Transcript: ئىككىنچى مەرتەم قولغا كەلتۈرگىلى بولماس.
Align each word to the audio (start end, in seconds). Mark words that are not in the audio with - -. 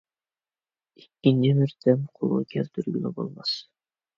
ئىككىنچى 1.01 1.51
مەرتەم 1.59 2.09
قولغا 2.17 2.41
كەلتۈرگىلى 2.55 3.13
بولماس. 3.21 3.57